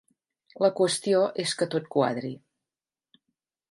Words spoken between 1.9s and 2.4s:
quadri.